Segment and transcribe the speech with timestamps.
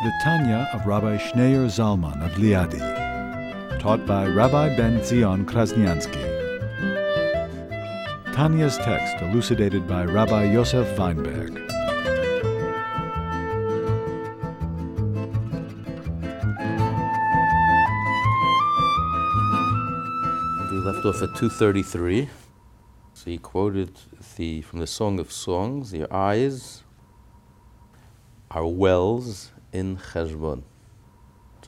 [0.00, 2.78] The Tanya of Rabbi Schneur Zalman of Liadi.
[3.80, 6.22] Taught by Rabbi Ben Zion Krasniansky.
[8.32, 11.54] Tanya's text elucidated by Rabbi Yosef Weinberg.
[20.70, 22.28] We left off at 233.
[23.14, 23.98] So he quoted
[24.36, 26.84] the from the Song of Songs, your eyes
[28.52, 30.62] are wells in Cheshbon.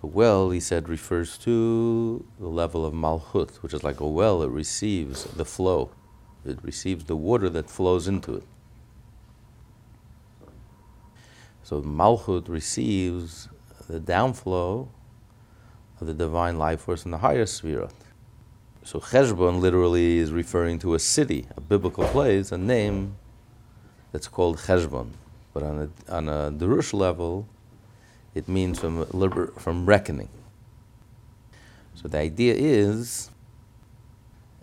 [0.00, 4.42] So well, he said, refers to the level of Malchut, which is like a well,
[4.42, 5.90] it receives the flow.
[6.44, 8.44] It receives the water that flows into it.
[11.62, 13.48] So Malchut receives
[13.88, 14.88] the downflow
[16.00, 17.88] of the divine life force in the higher sphere.
[18.82, 23.16] So Cheshbon literally is referring to a city, a biblical place, a name
[24.10, 25.10] that's called Cheshbon.
[25.52, 27.46] But on a, on a Derush level,
[28.34, 30.28] it means from, liber- from reckoning.
[31.94, 33.30] So the idea is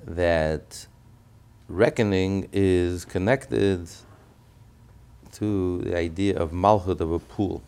[0.04, 0.88] that
[1.68, 3.90] reckoning is connected
[5.34, 7.62] to the idea of malchut of a pool.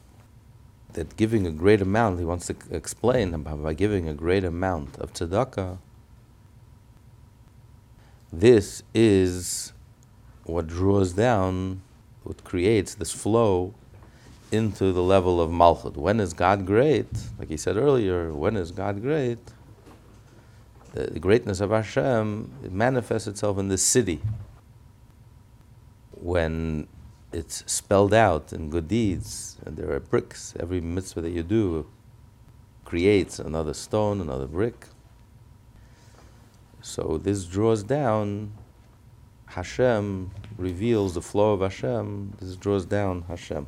[0.93, 4.97] That giving a great amount, he wants to explain about by giving a great amount
[4.97, 5.77] of tzedakah,
[8.31, 9.73] this is
[10.43, 11.81] what draws down,
[12.23, 13.75] what creates this flow
[14.51, 15.95] into the level of Malchut.
[15.95, 17.07] When is God great?
[17.37, 19.39] Like he said earlier, when is God great?
[20.93, 24.21] The, greatness of Hashem it manifests itself in the city.
[26.11, 26.87] When
[27.31, 31.85] it's spelled out in good deeds, and there are bricks, every mitzvah that you do
[32.85, 34.87] creates another stone, another brick.
[36.81, 38.51] So this draws down
[39.45, 42.33] Hashem, reveals the flow of Hashem.
[42.39, 43.67] This draws down Hashem.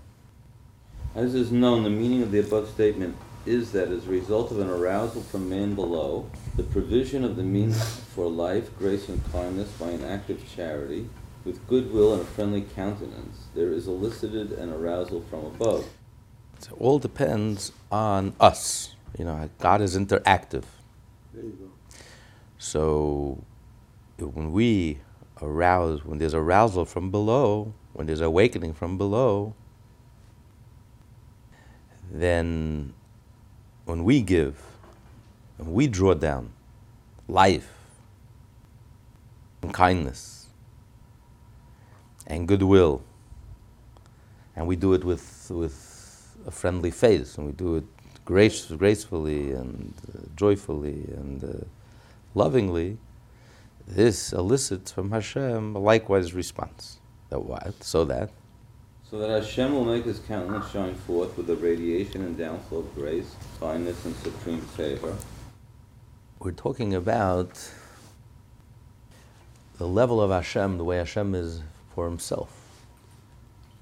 [1.13, 4.59] As is known, the meaning of the above statement is that as a result of
[4.59, 9.69] an arousal from man below, the provision of the means for life, grace, and kindness
[9.71, 11.09] by an act of charity,
[11.43, 15.85] with goodwill and a friendly countenance, there is elicited an arousal from above.
[16.59, 18.95] So it all depends on us.
[19.17, 20.63] You know, God is interactive.
[21.33, 21.71] There you go.
[22.57, 23.43] So
[24.17, 24.99] when we
[25.41, 29.55] arouse, when there's arousal from below, when there's awakening from below,
[32.11, 32.93] then
[33.85, 34.61] when we give,
[35.57, 36.51] when we draw down
[37.27, 37.71] life
[39.61, 40.47] and kindness
[42.27, 43.01] and goodwill,
[44.55, 47.85] and we do it with, with a friendly face, and we do it
[48.25, 51.65] grace, gracefully and uh, joyfully and uh,
[52.35, 52.97] lovingly,
[53.87, 56.99] this elicits from Hashem a likewise response.
[57.29, 57.81] That what?
[57.81, 58.29] So that
[59.11, 62.95] So that Hashem will make his countenance shine forth with the radiation and downflow of
[62.95, 65.13] grace, kindness, and supreme favor.
[66.39, 67.69] we're talking about
[69.77, 71.61] the level of Hashem, the way Hashem is
[71.93, 72.57] for himself,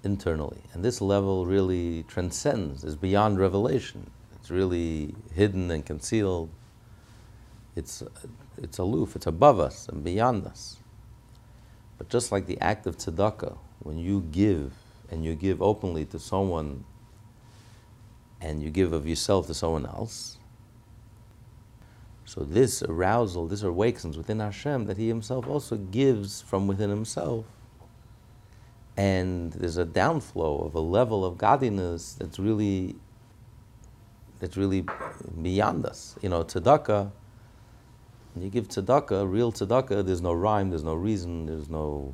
[0.04, 0.64] internally.
[0.74, 4.10] And this level really transcends, is beyond revelation.
[4.34, 6.50] It's really hidden and concealed.
[7.76, 8.02] It's,
[8.58, 10.78] it's aloof, it's above us and beyond us.
[12.00, 14.74] But just like the act of tzedakah, when you give
[15.12, 16.86] and you give openly to someone
[18.42, 20.40] and you give of yourself to someone else,
[22.30, 27.46] so this arousal, this awakens within Hashem that He Himself also gives from within Himself.
[28.96, 32.98] And there's a downflow of a level of godliness that's really
[34.40, 34.86] that's really
[35.42, 36.18] beyond us.
[36.22, 37.12] You know, tzedakah,
[38.36, 42.14] when you give tzedakah, real tzedakah, there's no rhyme, there's no reason, there's no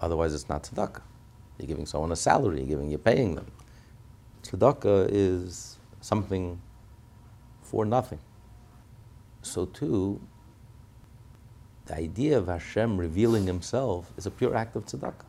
[0.00, 1.02] otherwise it's not tzedakah.
[1.58, 3.50] You're giving someone a salary, you're giving you're paying them.
[4.42, 6.60] Tzedakah is something
[7.62, 8.18] for nothing
[9.46, 10.20] so too,
[11.86, 15.26] the idea of Hashem revealing Himself is a pure act of tzedakah.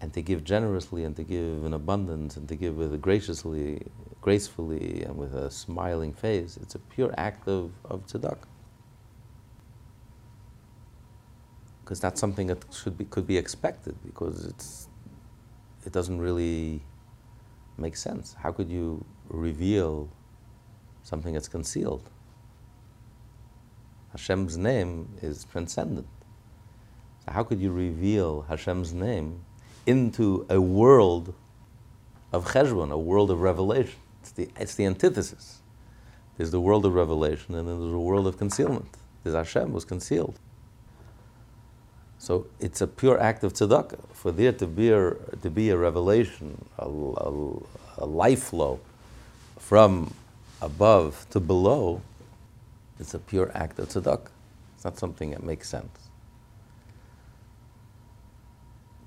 [0.00, 3.86] And to give generously and to give in abundance and to give with a graciously,
[4.20, 8.48] gracefully and with a smiling face, it's a pure act of, of tzedakah.
[11.84, 14.88] Because that's something that should be, could be expected because it's,
[15.84, 16.82] it doesn't really
[17.76, 18.34] make sense.
[18.38, 20.08] How could you reveal
[21.02, 22.08] something that's concealed.
[24.12, 26.06] Hashem's name is transcendent.
[27.24, 29.44] So how could you reveal Hashem's name
[29.86, 31.34] into a world
[32.32, 33.98] of cheshbon, a world of revelation?
[34.20, 35.60] It's the, it's the antithesis.
[36.36, 38.96] There's the world of revelation, and then there's a world of concealment.
[39.22, 40.38] There's Hashem was concealed.
[42.22, 43.98] So it's a pure act of tzedakah.
[44.14, 47.56] For there to be a, to be a revelation, a, a,
[47.98, 48.78] a life flow
[49.58, 50.14] from
[50.60, 52.00] above to below,
[53.00, 54.28] it's a pure act of tzedakah.
[54.76, 56.10] It's not something that makes sense.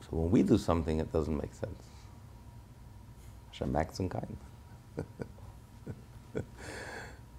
[0.01, 1.83] So when we do something, it doesn't make sense.
[3.49, 4.37] Hashem acts in kind.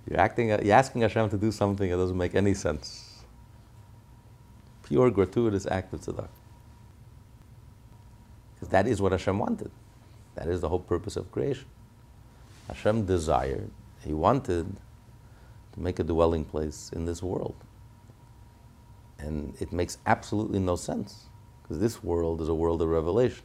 [0.09, 3.06] you're acting, you're asking Hashem to do something that doesn't make any sense
[4.87, 6.29] pure gratuitous act of tzedakah.
[8.55, 9.71] Because that is what Hashem wanted.
[10.37, 11.67] That is the whole purpose of creation.
[12.69, 13.71] Hashem desired,
[14.05, 14.77] He wanted
[15.73, 17.57] to make a dwelling place in this world.
[19.19, 21.27] And it makes absolutely no sense,
[21.63, 23.45] because this world is a world of revelation.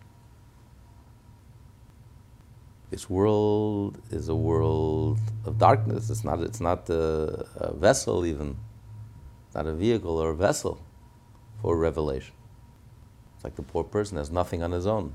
[2.90, 6.10] This world is a world of darkness.
[6.10, 8.58] It's not, it's not a, a vessel, even,
[9.56, 10.82] not a vehicle or a vessel
[11.62, 12.34] for revelation.
[13.36, 15.14] It's like the poor person has nothing on his own,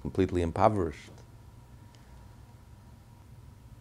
[0.00, 1.10] completely impoverished.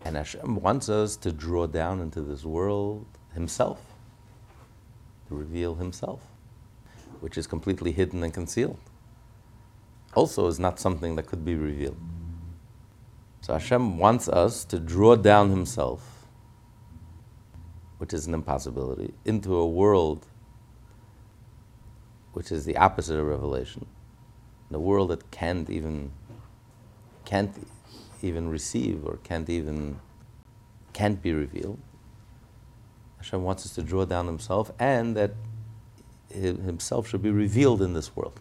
[0.03, 3.79] And Hashem wants us to draw down into this world Himself,
[5.27, 6.21] to reveal Himself,
[7.19, 8.79] which is completely hidden and concealed.
[10.15, 11.97] Also, is not something that could be revealed.
[13.41, 16.27] So Hashem wants us to draw down Himself,
[17.99, 20.25] which is an impossibility, into a world
[22.33, 23.85] which is the opposite of revelation,
[24.69, 26.11] the world that can't even
[27.25, 27.67] can't
[28.21, 29.99] even receive or can't even
[30.93, 31.79] can't be revealed.
[33.17, 35.31] Hashem wants us to draw down Himself, and that
[36.29, 38.39] Himself should be revealed in this world.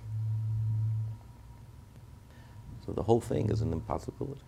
[2.86, 4.40] So the whole thing is an impossibility,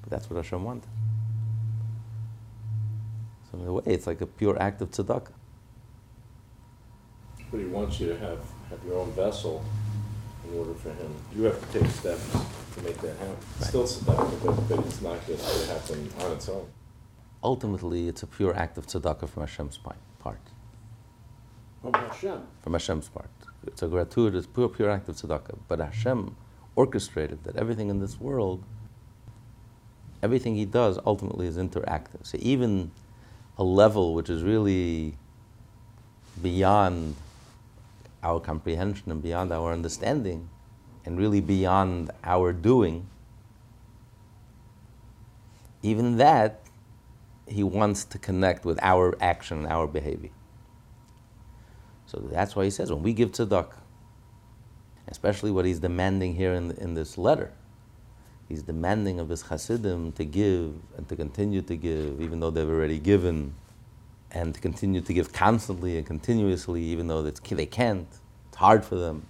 [0.00, 0.88] but that's what Hashem wanted.
[3.50, 5.32] So in a way, it's like a pure act of tzedakah.
[7.50, 8.40] But He wants you to have
[8.74, 9.64] have your own vessel
[10.48, 11.14] in order for him.
[11.34, 12.32] You have to take steps
[12.74, 13.36] to make that happen.
[13.60, 13.68] Right.
[13.68, 16.66] Still tzedakah, but, but it's not just going to happen on its own.
[17.42, 19.96] Ultimately, it's a pure act of tzedakah from Hashem's part.
[21.82, 22.40] From Hashem?
[22.62, 23.28] From Hashem's part.
[23.66, 25.58] It's a gratuitous, pure, pure act of tzedakah.
[25.68, 26.34] But Hashem
[26.76, 28.64] orchestrated that everything in this world,
[30.22, 32.22] everything He does ultimately is interactive.
[32.22, 32.90] So even
[33.58, 35.14] a level which is really
[36.42, 37.16] beyond
[38.24, 40.48] our comprehension and beyond our understanding,
[41.04, 43.06] and really beyond our doing,
[45.82, 46.62] even that,
[47.46, 50.30] he wants to connect with our action, and our behavior.
[52.06, 53.76] So that's why he says when we give tzedakah,
[55.08, 57.52] especially what he's demanding here in, in this letter,
[58.48, 62.68] he's demanding of his Hasidim to give and to continue to give, even though they've
[62.68, 63.54] already given
[64.34, 68.08] and to continue to give constantly and continuously, even though they can't.
[68.48, 69.26] It's hard for them.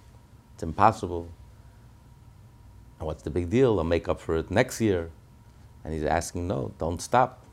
[0.55, 1.29] It's impossible.
[2.99, 3.77] And what's the big deal?
[3.77, 5.11] I'll make up for it next year.
[5.83, 7.45] And he's asking, no, don't stop.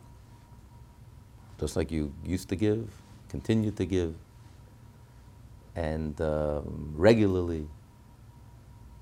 [1.60, 2.90] Just like you used to give,
[3.28, 4.14] continue to give,
[5.76, 7.68] and um, regularly,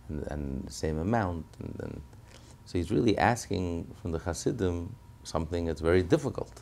[0.09, 1.47] and, and, the same amount.
[1.61, 2.01] And, and
[2.65, 6.61] so he's really asking from the Hasidim something that's very difficult.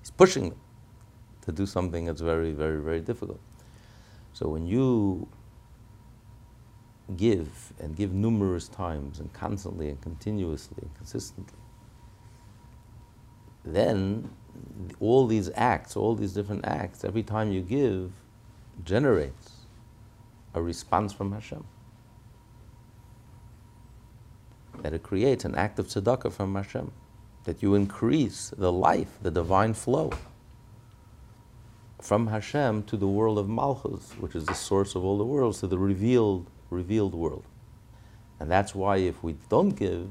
[0.00, 0.58] He's pushing them
[1.46, 3.40] to do something that's very, very, very difficult.
[4.32, 5.28] So when you
[7.16, 11.58] give and give numerous times and constantly and continuously and consistently,
[13.64, 14.28] then
[15.00, 18.12] all these acts, all these different acts, every time you give,
[18.84, 19.52] generates
[20.54, 21.64] a response from Hashem.
[24.82, 26.90] That it creates an act of tzedakah from Hashem.
[27.44, 30.10] That you increase the life, the divine flow
[32.00, 35.60] from Hashem to the world of Malchus, which is the source of all the worlds,
[35.60, 37.44] to the revealed, revealed world.
[38.38, 40.08] And that's why if we don't give,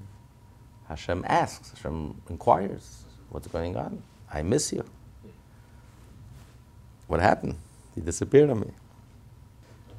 [0.88, 4.01] Hashem asks, Hashem inquires, what's going on?
[4.32, 4.84] I miss you.
[7.08, 7.58] What happened?
[7.94, 8.72] He disappeared on me.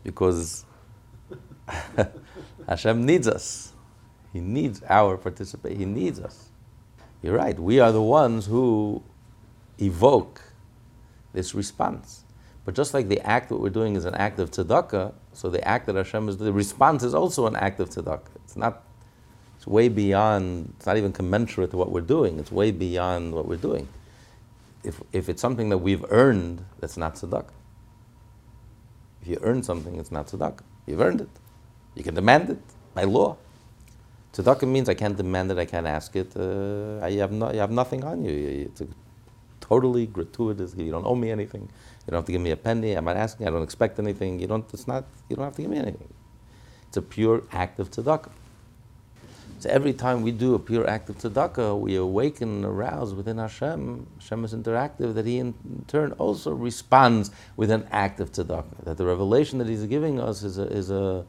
[0.03, 0.65] Because
[2.69, 3.73] Hashem needs us.
[4.33, 5.79] He needs our participation.
[5.79, 6.49] He needs us.
[7.23, 7.59] You're right.
[7.59, 9.03] We are the ones who
[9.81, 10.43] evoke
[11.37, 12.25] this response.
[12.65, 15.63] But just like the act that we're doing is an act of tzedakah, so the
[15.67, 18.35] act that Hashem is the response is also an act of tzedakah.
[18.45, 18.83] It's not.
[19.57, 20.75] It's way beyond.
[20.77, 22.41] It's not even commensurate to what we're doing.
[22.41, 23.87] It's way beyond what we're doing.
[24.87, 27.51] if, if it's something that we've earned, that's not tzedakah.
[29.21, 30.63] If you earn something, it's not tzedakah.
[30.87, 31.29] You've earned it.
[31.95, 32.59] You can demand it
[32.95, 33.37] by law.
[34.33, 36.37] Tzedakah means I can't demand it, I can't ask it.
[36.37, 38.69] Uh, I have no, you have nothing on you.
[38.71, 38.87] It's a
[39.61, 40.75] totally gratuitous.
[40.77, 41.63] You don't owe me anything.
[41.63, 42.93] You don't have to give me a penny.
[42.93, 43.47] I'm not asking.
[43.47, 44.39] I don't expect anything.
[44.41, 44.65] You don't.
[44.73, 45.05] It's not.
[45.29, 46.13] You don't have to give me anything.
[46.89, 48.31] It's a pure act of tzedakah.
[49.59, 53.39] So every time we do a pure act of tzedakah, we awaken and arouse within
[53.39, 54.07] Hashem.
[54.19, 55.55] Hashem is interactive, that He in
[55.89, 58.85] turn also responds with an act of tzedakah.
[58.85, 61.25] That the revelation that He's giving us is a, is a,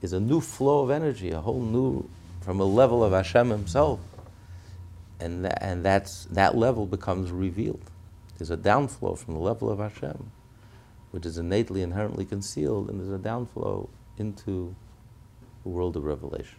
[0.00, 2.08] is a new flow of energy, a whole new,
[2.40, 3.98] from a level of Hashem Himself.
[5.18, 7.90] And, and that's, that level becomes revealed.
[8.38, 10.30] There's a downflow from the level of Hashem,
[11.10, 14.74] which is innately, inherently concealed, and there's a downflow into
[15.62, 16.58] the world of revelation.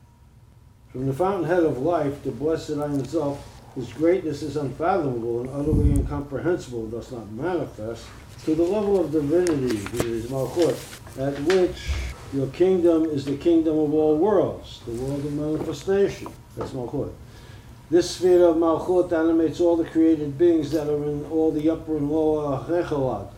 [0.92, 3.38] From the fountainhead of life, the blessed Ein Sof,
[3.76, 8.08] whose greatness is unfathomable and utterly incomprehensible, does not manifest,
[8.46, 10.78] to the level of divinity, that is Malchut,
[11.20, 11.92] at which
[12.34, 16.32] your kingdom is the kingdom of all worlds, the world of manifestation.
[16.56, 17.12] That's Malchut.
[17.90, 21.96] This sphere of Malchut animates all the created beings that are in all the upper
[21.96, 23.30] and lower Rechelad,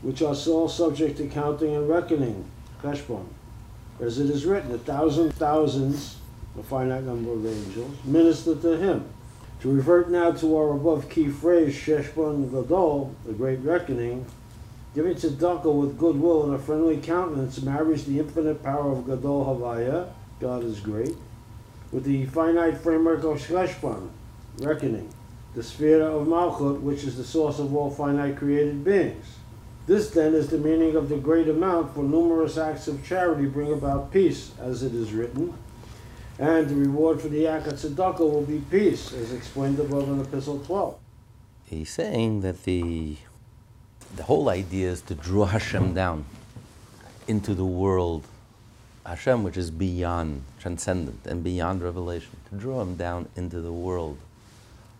[0.00, 2.46] which are all subject to counting and reckoning,
[2.82, 3.26] Cheshbon.
[4.00, 6.16] As it is written, a thousand thousands
[6.58, 9.04] a finite number of angels, minister to him.
[9.60, 14.24] To revert now to our above key phrase, Cheshbon Gadol, the great reckoning,
[14.94, 20.08] giving tzedakah with goodwill and a friendly countenance marries the infinite power of Gadol Havaya,
[20.40, 21.14] God is great,
[21.92, 24.08] with the finite framework of Cheshbon,
[24.58, 25.12] reckoning,
[25.54, 29.36] the sphere of Malchut, which is the source of all finite created beings.
[29.86, 33.72] This then is the meaning of the great amount, for numerous acts of charity bring
[33.72, 35.52] about peace, as it is written,
[36.38, 40.20] and the reward for the act of tzedakah will be peace, as explained above in
[40.20, 40.98] Epistle 12.
[41.64, 43.16] He's saying that the,
[44.16, 46.24] the whole idea is to draw Hashem down
[47.28, 48.24] into the world,
[49.04, 54.18] Hashem, which is beyond, transcendent, and beyond revelation, to draw him down into the world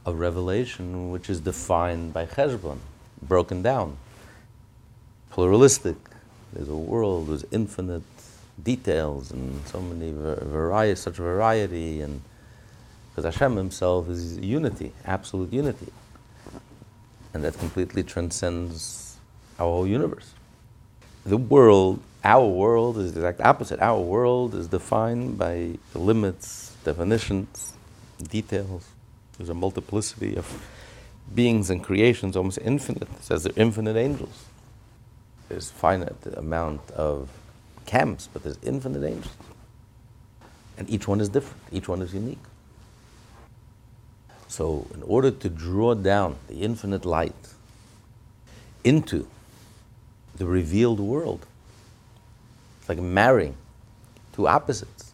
[0.04, 2.78] of revelation, which is defined by Cheshbon,
[3.22, 3.96] broken down,
[5.30, 5.96] pluralistic.
[6.52, 8.02] There's a world, there's infinite
[8.62, 12.20] details and so many variety, such variety, and
[13.10, 15.92] because Hashem Himself is unity, absolute unity,
[17.34, 19.16] and that completely transcends
[19.58, 20.32] our whole universe.
[21.24, 23.80] The world, our world, is the exact opposite.
[23.80, 27.72] Our world is defined by limits, definitions,
[28.22, 28.88] details.
[29.36, 30.46] There's a multiplicity of
[31.34, 33.02] beings and creations, almost infinite.
[33.02, 34.44] It says are infinite angels.
[35.48, 37.28] There's finite amount of
[37.86, 39.34] camps, but there's infinite angels.
[40.78, 42.38] And each one is different, each one is unique.
[44.48, 47.54] So, in order to draw down the infinite light
[48.84, 49.26] into
[50.36, 51.46] the revealed world,
[52.92, 53.56] like marrying
[54.34, 55.12] two opposites.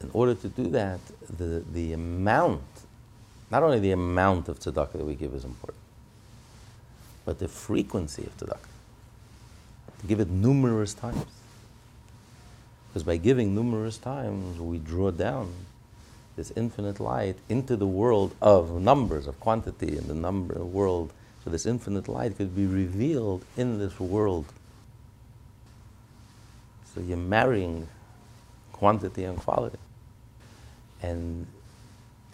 [0.00, 1.00] In order to do that,
[1.38, 2.62] the, the amount,
[3.50, 5.82] not only the amount of tzedakah that we give is important,
[7.24, 8.68] but the frequency of tzedakah
[10.00, 11.24] To give it numerous times.
[12.88, 15.52] Because by giving numerous times, we draw down
[16.36, 21.12] this infinite light into the world of numbers, of quantity, in the number world.
[21.42, 24.46] So this infinite light could be revealed in this world.
[26.94, 27.88] So you're marrying
[28.72, 29.78] quantity and quality.
[31.02, 31.46] And,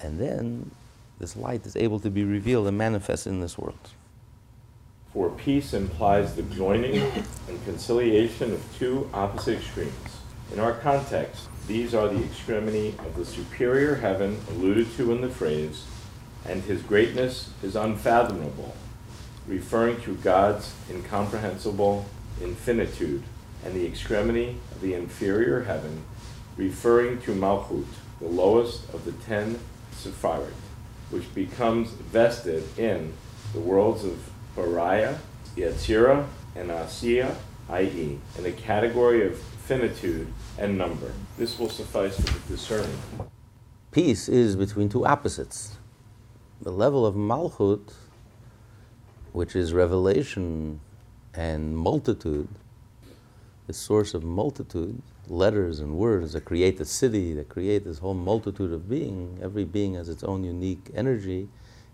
[0.00, 0.70] and then
[1.18, 3.90] this light is able to be revealed and manifest in this world.
[5.12, 10.18] For peace implies the joining and conciliation of two opposite extremes.
[10.52, 15.28] In our context, these are the extremity of the superior heaven alluded to in the
[15.28, 15.84] phrase,
[16.46, 18.74] and his greatness is unfathomable,
[19.46, 22.06] referring to God's incomprehensible
[22.40, 23.22] infinitude,
[23.64, 26.04] and the extremity of the inferior heaven,
[26.56, 27.86] referring to Malchut,
[28.20, 29.58] the lowest of the ten
[29.92, 30.52] Sephiroth,
[31.10, 33.12] which becomes vested in
[33.52, 35.18] the worlds of Bariah,
[35.56, 37.34] Yetzirah, and Asiya,
[37.70, 41.12] i.e., in the category of finitude and number.
[41.38, 42.98] This will suffice for the discerning.
[43.90, 45.78] Peace is between two opposites.
[46.60, 47.92] The level of Malchut,
[49.32, 50.80] which is revelation
[51.34, 52.48] and multitude,
[53.70, 58.14] the source of multitude, letters and words that create the city, that create this whole
[58.14, 61.48] multitude of being, every being has its own unique energy,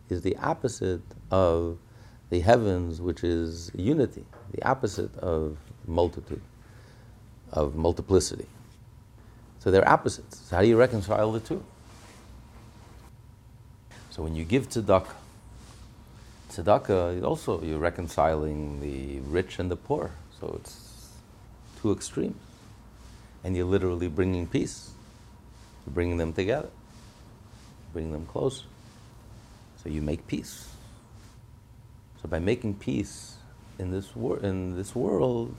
[0.09, 1.77] is the opposite of
[2.31, 6.41] the heavens, which is unity, the opposite of multitude,
[7.53, 8.47] of multiplicity.
[9.59, 10.39] So they're opposites.
[10.49, 11.63] So how do you reconcile the two?
[14.09, 15.13] So when you give tzedakah,
[16.53, 20.13] tzedakah is also you're reconciling the rich and the poor.
[20.41, 20.86] So it's
[21.81, 22.37] two extremes.
[23.45, 24.91] And you're literally bringing peace.
[25.87, 26.69] You're bringing them together,
[27.93, 28.65] bringing them close.
[29.83, 30.69] So you make peace.
[32.23, 33.37] So by making peace
[33.79, 35.55] in this, wor- in this world,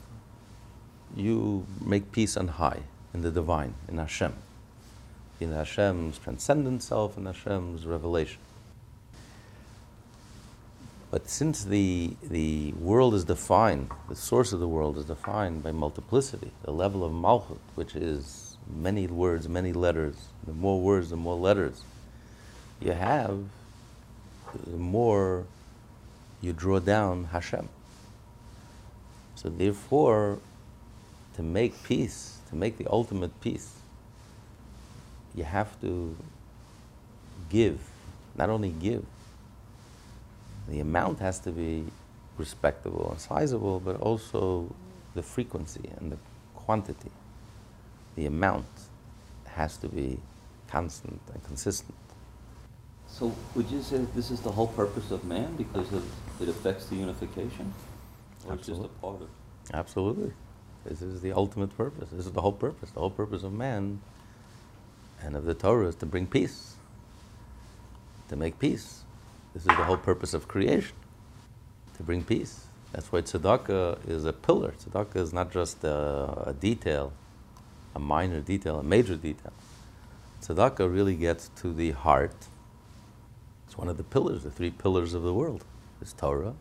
[1.15, 2.81] you make peace on high,
[3.13, 4.33] in the divine, in Hashem,
[5.39, 8.39] in Hashem's transcendent self, in Hashem's revelation.
[11.09, 15.71] But since the, the world is defined, the source of the world is defined by
[15.71, 21.15] multiplicity, the level of Malchut, which is many words, many letters, the more words, the
[21.15, 21.83] more letters
[22.81, 23.39] you have,
[24.65, 25.45] the more
[26.41, 27.69] you draw down Hashem.
[29.35, 30.39] So therefore,
[31.35, 33.75] to make peace, to make the ultimate peace,
[35.33, 36.17] you have to
[37.49, 37.79] give,
[38.35, 39.05] not only give,
[40.67, 41.85] the amount has to be
[42.37, 44.73] respectable and sizable, but also
[45.15, 46.17] the frequency and the
[46.55, 47.11] quantity.
[48.15, 48.65] The amount
[49.45, 50.19] has to be
[50.67, 51.95] constant and consistent.
[53.07, 56.03] So would you say that this is the whole purpose of man because of,
[56.41, 57.73] it affects the unification?
[58.47, 59.27] Or it's just a part of it?
[59.73, 60.31] Absolutely.
[60.85, 62.09] This is the ultimate purpose.
[62.11, 62.91] This is the whole purpose.
[62.91, 64.01] The whole purpose of man
[65.21, 66.75] and of the Torah is to bring peace,
[68.29, 69.03] to make peace.
[69.57, 70.95] This is the whole purpose of creation,
[71.95, 72.67] to bring peace.
[72.91, 74.75] That's why tzedakah is a pillar.
[74.79, 77.11] Tzedakah is not just a, a detail,
[77.95, 79.51] a minor detail, a major detail.
[80.43, 82.35] Tzedakah really gets to the heart.
[83.65, 85.65] It's one of the pillars, the three pillars of the world.
[85.99, 86.53] There's Torah,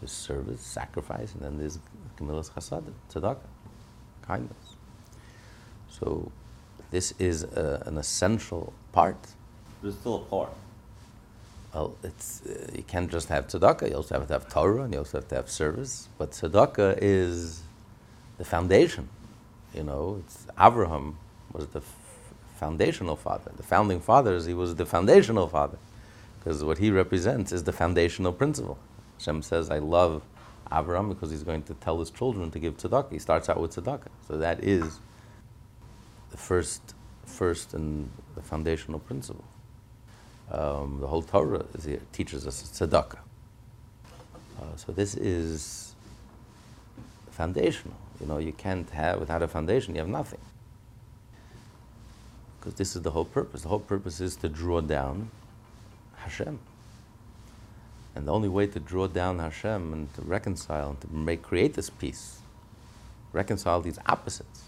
[0.00, 1.78] there's service, sacrifice, and then there's
[2.18, 3.38] Gemilas Chasadim, tzedakah,
[4.22, 4.74] kindness.
[5.88, 6.32] So
[6.90, 9.28] this is a, an essential part.
[9.80, 10.50] But it's still a part.
[11.78, 14.92] Well, it's, uh, you can't just have tzedakah, you also have to have Torah, and
[14.92, 16.08] you also have to have service.
[16.18, 17.62] But tzedakah is
[18.36, 19.08] the foundation.
[19.72, 21.18] You know, it's Abraham
[21.52, 21.96] was the f-
[22.56, 23.52] foundational father.
[23.56, 25.78] The founding fathers, he was the foundational father.
[26.40, 28.76] Because what he represents is the foundational principle.
[29.18, 30.24] Hashem says, I love
[30.72, 33.12] Abraham because he's going to tell his children to give tzedakah.
[33.12, 34.10] He starts out with tzedakah.
[34.26, 34.98] So that is
[36.32, 39.44] the first, first and the foundational principle.
[40.50, 43.18] Um, the whole Torah here, teaches us tzedakah.
[44.60, 45.94] Uh, so this is
[47.30, 47.96] foundational.
[48.20, 50.40] You know, you can't have, without a foundation, you have nothing.
[52.58, 53.62] Because this is the whole purpose.
[53.62, 55.30] The whole purpose is to draw down
[56.16, 56.58] Hashem.
[58.14, 61.74] And the only way to draw down Hashem and to reconcile and to make, create
[61.74, 62.38] this peace,
[63.32, 64.62] reconcile these opposites,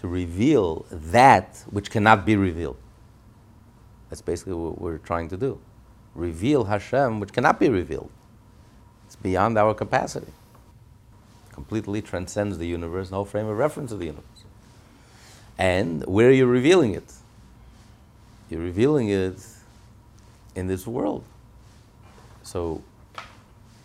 [0.00, 2.78] to reveal that which cannot be revealed.
[4.08, 5.58] That's basically what we're trying to do.
[6.14, 8.10] Reveal Hashem, which cannot be revealed.
[9.06, 10.32] It's beyond our capacity.
[11.52, 14.44] Completely transcends the universe, no frame of reference of the universe.
[15.58, 17.12] And where are you revealing it?
[18.50, 19.44] You're revealing it
[20.54, 21.24] in this world.
[22.42, 22.82] So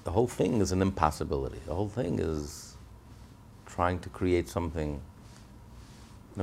[0.04, 1.60] the whole thing is an impossibility.
[1.66, 2.76] The whole thing is
[3.66, 5.02] trying to create something.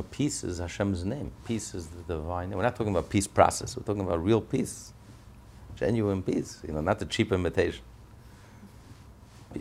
[0.02, 1.30] Peace is Hashem's name.
[1.44, 2.50] Peace is the divine.
[2.50, 3.76] We're not talking about peace process.
[3.76, 4.92] We're talking about real peace,
[5.76, 6.60] genuine peace.
[6.66, 7.82] You know, not the cheap imitation.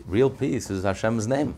[0.06, 1.54] Real peace is Hashem's name.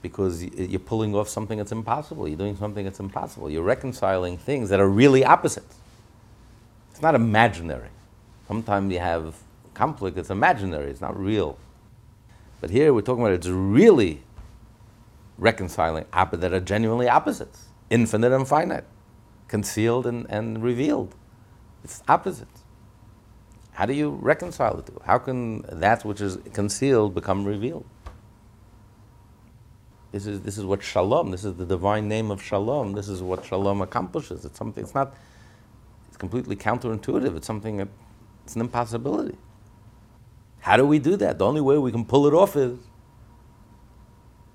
[0.00, 2.28] Because you're pulling off something that's impossible.
[2.28, 3.50] You're doing something that's impossible.
[3.50, 5.76] You're reconciling things that are really opposites.
[6.92, 7.88] It's not imaginary.
[8.46, 9.34] Sometimes you have
[9.74, 11.58] conflict that's imaginary, it's not real.
[12.60, 14.22] But here we're talking about it's really
[15.38, 18.84] reconciling that are genuinely opposites infinite and finite,
[19.46, 21.14] concealed and, and revealed.
[21.84, 22.64] It's opposites.
[23.72, 25.00] How do you reconcile the two?
[25.04, 27.86] How can that which is concealed become revealed?
[30.10, 33.22] This is, this is what shalom, this is the divine name of shalom, this is
[33.22, 34.44] what shalom accomplishes.
[34.44, 35.14] It's something, it's not,
[36.08, 37.36] it's completely counterintuitive.
[37.36, 37.88] It's something that,
[38.44, 39.36] it's an impossibility.
[40.60, 41.38] How do we do that?
[41.38, 42.78] The only way we can pull it off is,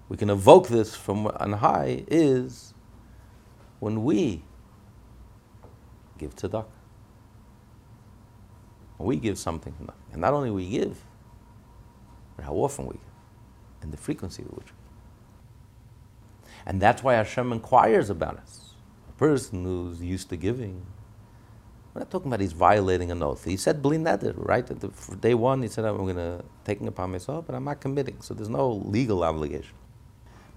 [0.09, 2.73] we can evoke this from on high is
[3.79, 4.43] when we
[6.17, 6.65] give tzedakah.
[8.99, 9.73] We give something.
[10.11, 10.97] And not only we give,
[12.35, 13.01] but how often we give,
[13.81, 14.67] and the frequency with which.
[16.65, 18.75] And that's why Hashem inquires about us.
[19.09, 20.85] A person who's used to giving,
[21.93, 23.43] we're not talking about he's violating an oath.
[23.43, 24.69] He said bli neder, right?
[24.69, 27.81] At the, day one, he said, I'm going to taking upon myself, but I'm not
[27.81, 28.21] committing.
[28.21, 29.75] So there's no legal obligation.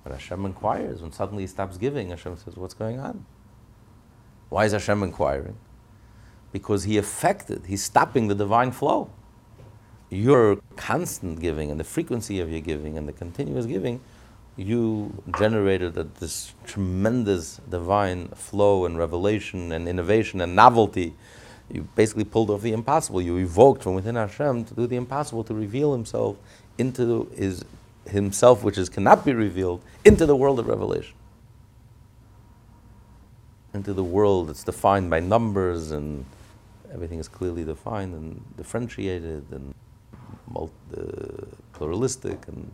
[0.06, 1.02] But Hashem inquires.
[1.02, 3.26] When suddenly he stops giving, Hashem says, What's going on?
[4.50, 5.56] Why is Hashem inquiring?
[6.52, 9.10] Because he affected, he's stopping the divine flow.
[10.08, 14.00] your constant giving and the frequency of your giving and the continuous giving,
[14.56, 21.14] you generated a, this tremendous divine flow and revelation and innovation and novelty.
[21.68, 23.20] You basically pulled off the impossible.
[23.20, 26.36] You evoked from within Hashem to do the impossible, to reveal Himself
[26.78, 27.64] into His
[28.08, 31.14] Himself, which is cannot be revealed, into the world of revelation,
[33.74, 36.24] into the world that's defined by numbers and
[36.92, 39.74] everything is clearly defined and differentiated and
[40.48, 42.70] multi- uh, pluralistic and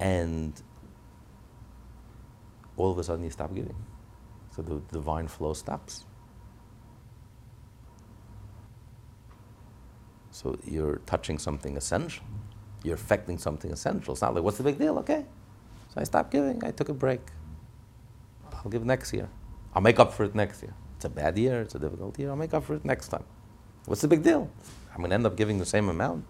[0.00, 0.62] and
[2.76, 3.76] all of a sudden you stop giving.
[4.54, 6.04] So the divine flow stops.
[10.30, 12.24] So you're touching something essential.
[12.84, 14.12] You're affecting something essential.
[14.12, 14.96] It's not like, what's the big deal?
[14.98, 15.24] Okay.
[15.92, 16.62] So I stopped giving.
[16.64, 17.20] I took a break.
[18.52, 19.28] I'll give next year.
[19.74, 20.74] I'll make up for it next year.
[20.94, 21.62] It's a bad year.
[21.62, 22.30] It's a difficult year.
[22.30, 23.24] I'll make up for it next time.
[23.86, 24.48] What's the big deal?
[24.92, 26.24] I'm going to end up giving the same amount.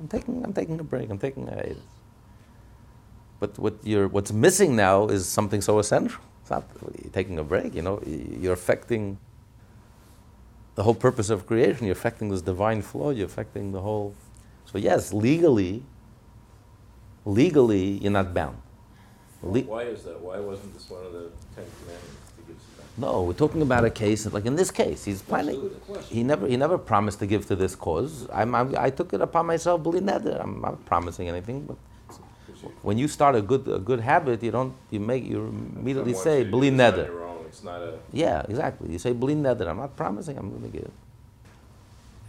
[0.00, 1.10] I'm taking, I'm taking a break.
[1.10, 1.78] I'm taking a hiatus.
[3.38, 6.20] But what you're, what's missing now is something so essential.
[6.40, 6.64] It's not
[7.12, 9.18] taking a break, you know, you're affecting
[10.74, 11.86] the whole purpose of creation.
[11.86, 13.10] You're affecting this divine flow.
[13.10, 14.14] You're affecting the whole.
[14.66, 15.82] So yes, legally,
[17.24, 18.56] legally, you're not bound.
[19.42, 20.20] Le- Why is that?
[20.20, 22.56] Why wasn't this one of the Ten Commandments to give
[22.96, 25.70] No, we're talking about a case like in this case, he's planning.
[26.08, 28.28] He never, he never promised to give to this cause.
[28.32, 30.40] I'm, I'm, i took it upon myself, bli neder.
[30.42, 31.76] I'm not promising anything, but
[32.82, 35.46] when you start a good, a good habit, you don't, you make, you
[35.76, 37.10] immediately say, bli neder.
[37.48, 37.98] It's not a.
[38.12, 38.92] Yeah, exactly.
[38.92, 39.68] You say, bli neder.
[39.68, 40.90] I'm not promising I'm going to give.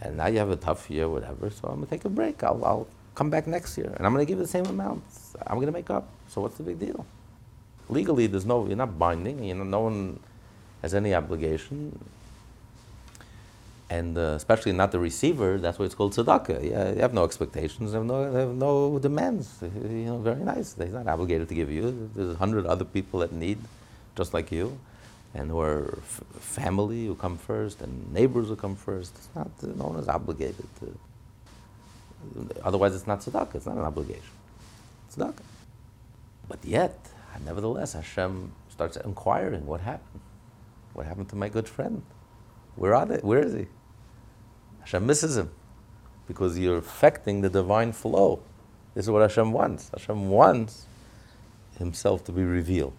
[0.00, 1.50] And now you have a tough year, whatever.
[1.50, 2.42] So I'm going to take a break.
[2.42, 5.02] I'll, I'll come back next year, and I'm going to give the same amount.
[5.46, 6.08] I'm going to make up.
[6.28, 7.06] So what's the big deal?
[7.88, 9.44] Legally, there's no, you're not binding.
[9.44, 10.20] You know, no one
[10.82, 11.98] has any obligation
[13.90, 16.58] and uh, especially not the receiver, that's why it's called tzedakah.
[16.70, 19.58] Yeah, you have no expectations, you have no, you have no demands.
[19.62, 20.74] You know, very nice.
[20.74, 22.10] He's not obligated to give you.
[22.14, 23.58] There's a hundred other people that need,
[24.16, 24.78] just like you,
[25.34, 29.14] and f- family who come first, and neighbors who come first.
[29.16, 30.98] It's not, no one is obligated to.
[32.62, 33.56] Otherwise, it's not tzedakah.
[33.56, 34.22] It's not an obligation.
[35.12, 35.42] Tzedakah.
[36.48, 36.98] But yet,
[37.44, 40.20] nevertheless, Hashem starts inquiring, what happened?
[40.92, 42.02] What happened to my good friend?
[42.76, 43.16] Where are they?
[43.16, 43.66] Where is he?
[44.80, 45.50] Hashem misses him
[46.28, 48.40] because you're affecting the divine flow.
[48.94, 49.90] This is what Hashem wants.
[49.90, 50.86] Hashem wants
[51.78, 52.92] Himself to be revealed.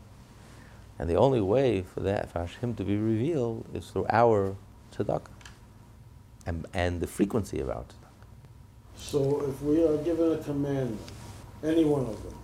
[0.97, 4.55] And the only way for that, for Hashem to be revealed, is through our
[4.93, 5.27] tzedakah
[6.45, 8.05] and, and the frequency of our tzedakah.
[8.95, 10.99] So if we are given a commandment,
[11.63, 12.35] any one of them,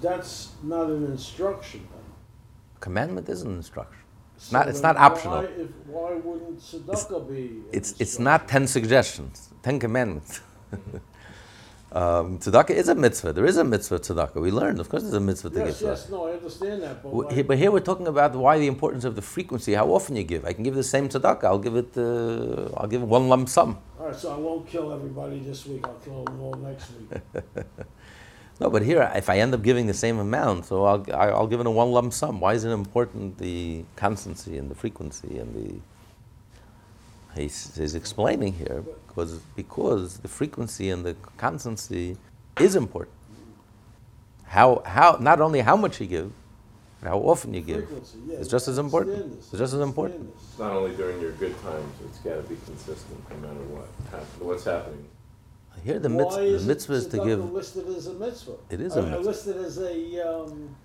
[0.00, 2.02] that's not an instruction then.
[2.80, 4.02] Commandment is an instruction.
[4.36, 5.42] It's not, it's not optional.
[5.42, 7.62] Why, if, why wouldn't tzedakah be?
[7.72, 10.40] It's, it's not 10 suggestions, 10 commandments.
[10.72, 10.96] Mm-hmm.
[11.94, 13.32] Um, tzedakah is a mitzvah.
[13.32, 14.36] There is a mitzvah tzedakah.
[14.36, 15.88] We learned, of course, there's a mitzvah to yes, give.
[15.88, 17.02] Yes, no, I understand that.
[17.02, 20.16] But, w- but, here we're talking about why the importance of the frequency, how often
[20.16, 20.44] you give.
[20.44, 21.44] I can give the same tzedakah.
[21.44, 21.96] I'll give it.
[21.96, 23.78] Uh, I'll give it one lump sum.
[23.98, 25.86] All right, so I won't kill everybody this week.
[25.86, 27.20] I'll kill them all next week.
[28.60, 31.58] No, but here, if I end up giving the same amount, so I'll, I'll give
[31.58, 32.38] it a one lump sum.
[32.38, 35.80] Why is it important the constancy and the frequency and the.
[37.34, 42.16] He's, he's explaining here because, because the frequency and the constancy
[42.58, 43.16] is important.
[44.44, 46.32] How, how, not only how much you give,
[47.00, 47.88] but how often you give.
[48.26, 49.34] Yeah, it's just as important.
[49.38, 50.32] It's just as important.
[50.36, 53.86] It's not only during your good times, it's got to be consistent no matter what,
[54.40, 55.08] what's happening.
[55.84, 57.52] Here the mitzvah, the mitzvah is to give.
[57.52, 58.56] listed as a mitzvah.
[58.70, 59.26] It is a uh, mitzvah.
[59.26, 60.76] listed as a um,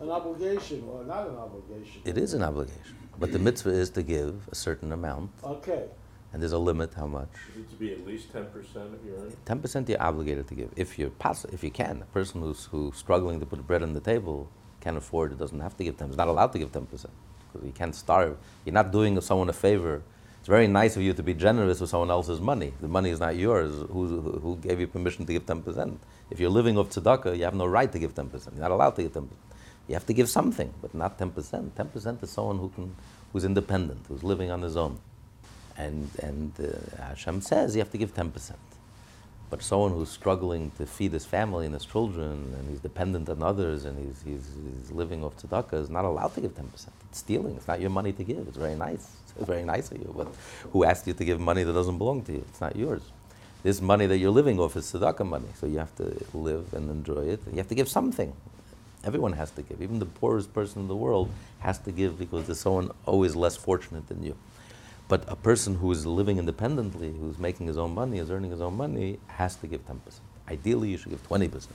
[0.00, 2.02] an obligation or not an obligation.
[2.04, 5.30] It is an obligation, but the mitzvah is to give a certain amount.
[5.42, 5.84] Okay.
[6.32, 7.28] And there's a limit how much.
[7.56, 9.36] It to be at least ten percent of your earnings?
[9.44, 12.02] Ten percent you're obligated to give if you're poss- if you can.
[12.02, 14.48] A person who's who's struggling to put bread on the table
[14.80, 15.38] can't afford it.
[15.38, 16.08] Doesn't have to give ten.
[16.08, 17.12] He's not allowed to give ten percent
[17.52, 18.36] because you can't starve.
[18.64, 20.02] You're not doing someone a favor
[20.42, 22.72] it's very nice of you to be generous with someone else's money.
[22.80, 23.70] The money is not yours.
[23.92, 25.96] Who, who gave you permission to give 10%?
[26.32, 28.32] If you're living off tzedakah, you have no right to give 10%.
[28.50, 29.28] You're not allowed to give 10%.
[29.86, 31.30] You have to give something, but not 10%.
[31.30, 32.92] 10% is someone who can,
[33.32, 34.98] who's independent, who's living on his own.
[35.76, 38.52] And, and uh, Hashem says you have to give 10%.
[39.50, 43.42] But someone who's struggling to feed his family and his children, and he's dependent on
[43.42, 46.64] others, and he's, he's, he's living off tzedakah, is not allowed to give 10%.
[47.10, 47.56] It's stealing.
[47.56, 48.48] It's not your money to give.
[48.48, 49.10] It's very nice.
[49.36, 50.28] It's very nice of you, but
[50.72, 52.44] who asked you to give money that doesn't belong to you?
[52.48, 53.02] It's not yours.
[53.62, 56.90] This money that you're living off is tzedakah money, so you have to live and
[56.90, 57.40] enjoy it.
[57.50, 58.32] You have to give something.
[59.04, 59.82] Everyone has to give.
[59.82, 61.30] Even the poorest person in the world
[61.60, 64.36] has to give because there's someone always less fortunate than you.
[65.12, 68.62] But a person who is living independently, who's making his own money, is earning his
[68.62, 69.98] own money, has to give 10%.
[70.48, 71.66] Ideally, you should give 20%.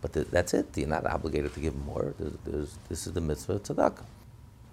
[0.00, 0.68] But th- that's it.
[0.74, 2.14] You're not obligated to give more.
[2.18, 4.06] There's, there's, this is the mitzvah tzedakah.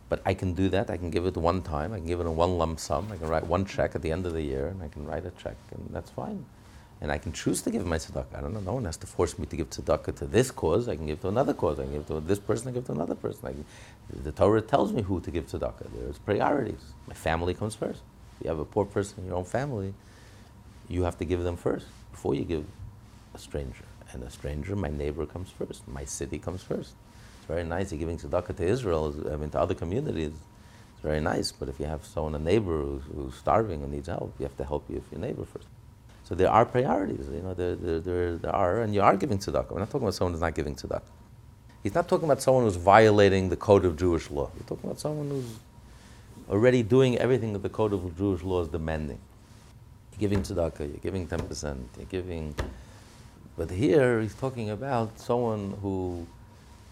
[0.08, 0.90] But I can do that.
[0.90, 1.92] I can give it one time.
[1.92, 3.10] I can give it in one lump sum.
[3.12, 5.26] I can write one check at the end of the year, and I can write
[5.26, 6.46] a check, and that's fine.
[7.02, 8.38] And I can choose to give my tzedakah.
[8.38, 8.60] I don't know.
[8.60, 10.88] No one has to force me to give tzedakah to this cause.
[10.88, 11.80] I can give to another cause.
[11.80, 12.68] I can give to this person.
[12.68, 13.42] I give to another person.
[13.42, 13.66] Can,
[14.24, 15.88] the Torah tells me who to give tzedakah.
[15.96, 16.94] There's priorities.
[17.08, 18.02] My family comes first.
[18.38, 19.96] If you have a poor person in your own family,
[20.90, 22.66] you have to give them first before you give
[23.34, 23.86] a stranger.
[24.14, 25.88] And a stranger, my neighbor comes first.
[25.88, 26.94] My city comes first.
[27.40, 27.92] It's very nice.
[27.92, 29.16] You're giving tzedakah to Israel.
[29.34, 30.34] I mean, to other communities.
[30.94, 31.52] It's very nice.
[31.52, 34.58] But if you have someone, a neighbor who's, who's starving and needs help, you have
[34.58, 35.66] to help you your neighbor first.
[36.32, 39.38] So there are priorities, you know, there, there, there, there are, and you are giving
[39.38, 39.70] tzedakah.
[39.70, 41.02] We're not talking about someone who's not giving tzedakah.
[41.84, 44.50] He's not talking about someone who's violating the code of Jewish law.
[44.56, 45.60] You're talking about someone who's
[46.50, 49.20] already doing everything that the code of Jewish law is demanding.
[50.14, 52.56] You're giving tzedakah, you're giving 10%, you're giving.
[53.58, 56.26] But here he's talking about someone who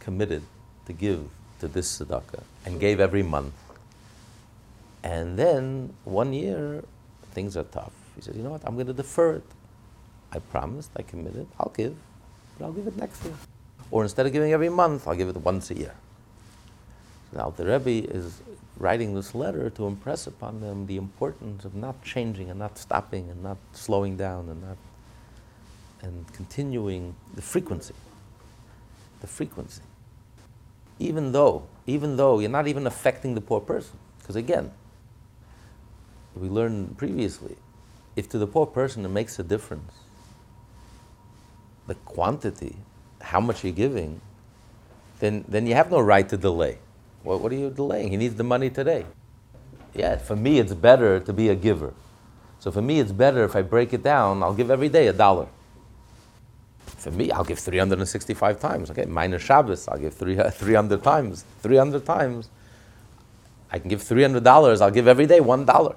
[0.02, 0.44] committed
[0.86, 1.30] to give
[1.62, 3.54] to this tzedakah and gave every month.
[5.02, 6.84] And then one year,
[7.32, 9.46] things are tough he says, you know what, I'm going to defer it.
[10.32, 11.96] I promised, I committed, I'll give,
[12.58, 13.34] but I'll give it next year.
[13.92, 15.96] Or instead of giving every month, I'll give it once a year.
[17.32, 18.42] Now the Rebbe is
[18.78, 23.30] writing this letter to impress upon them the importance of not changing and not stopping
[23.30, 24.78] and not slowing down and not
[26.02, 27.94] and continuing the frequency.
[29.22, 29.82] The frequency.
[30.98, 33.98] Even though, even though you're not even affecting the poor person.
[34.20, 34.72] Because again,
[36.36, 37.58] we learned previously,
[38.20, 39.94] if to the poor person it makes a difference,
[41.88, 42.76] the quantity,
[43.22, 44.22] how much you're giving,
[45.20, 46.78] then, then you have no right to delay.
[47.24, 48.10] What, what are you delaying?
[48.12, 49.06] He needs the money today.
[49.94, 51.94] Yeah, for me it's better to be a giver.
[52.60, 55.14] So for me it's better if I break it down, I'll give every day a
[55.14, 55.48] dollar.
[56.98, 58.92] For me, I'll give 365 times.
[58.92, 61.46] Okay, minus Shabbos, I'll give three, 300 times.
[61.62, 62.50] 300 times.
[63.72, 65.96] I can give $300, I'll give every day $1.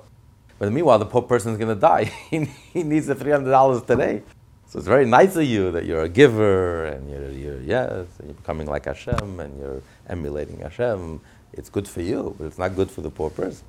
[0.62, 2.04] But meanwhile, the poor person is going to die.
[2.30, 4.22] he, needs the $300 today.
[4.68, 8.28] So it's very nice of you that you're a giver and you're, you're yes, and
[8.28, 11.20] you're becoming like Hashem and you're emulating Hashem.
[11.52, 13.64] It's good for you, but it's not good for the poor person.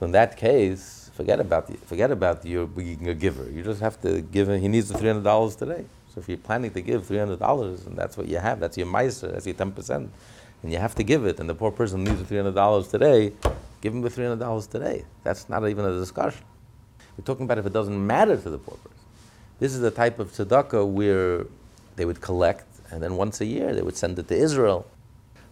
[0.00, 3.48] So in that case, forget about the, forget about you being a giver.
[3.48, 4.60] You just have to give him.
[4.60, 5.84] He needs the three hundred dollars today.
[6.12, 8.76] So if you're planning to give three hundred dollars, and that's what you have, that's
[8.76, 10.10] your meiser, that's your ten percent,
[10.64, 12.88] and you have to give it, and the poor person needs the three hundred dollars
[12.88, 13.32] today,
[13.80, 15.04] Give him the $300 today.
[15.24, 16.44] That's not even a discussion.
[17.16, 18.98] We're talking about if it doesn't matter to the poor person.
[19.58, 21.46] This is the type of tzedakah where
[21.96, 24.86] they would collect, and then once a year they would send it to Israel.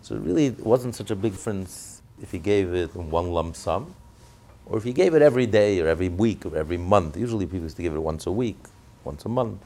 [0.03, 3.57] So it really wasn't such a big difference if he gave it in one lump
[3.57, 3.95] sum,
[4.67, 7.17] or if he gave it every day, or every week, or every month.
[7.17, 8.59] Usually people used to give it once a week,
[9.05, 9.61] once a month.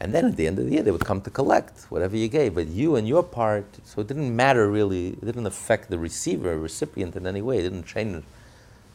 [0.00, 2.26] And then at the end of the year, they would come to collect whatever you
[2.26, 2.54] gave.
[2.54, 6.58] But you and your part, so it didn't matter really, it didn't affect the receiver,
[6.58, 8.24] recipient in any way, it didn't change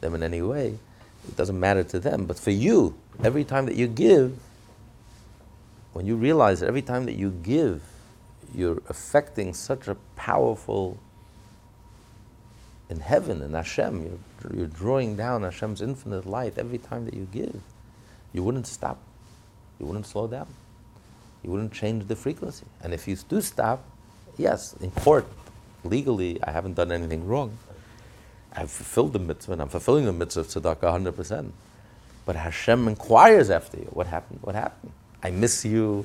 [0.00, 0.78] them in any way.
[1.28, 2.26] It doesn't matter to them.
[2.26, 4.36] But for you, every time that you give,
[5.92, 7.82] when you realize that every time that you give,
[8.52, 10.98] you're affecting such a powerful,
[12.90, 17.28] in heaven, in Hashem, you're, you're drawing down Hashem's infinite light every time that you
[17.32, 17.60] give.
[18.32, 18.98] You wouldn't stop,
[19.78, 20.48] you wouldn't slow down
[21.46, 22.66] you wouldn't change the frequency.
[22.82, 23.84] And if you do stop,
[24.36, 25.26] yes, in court,
[25.84, 27.56] legally, I haven't done anything wrong.
[28.52, 31.50] I've fulfilled the mitzvah, and I'm fulfilling the mitzvah of tzedakah 100%.
[32.24, 33.88] But Hashem inquires after you.
[33.92, 34.40] What happened?
[34.42, 34.92] What happened?
[35.22, 36.04] I miss you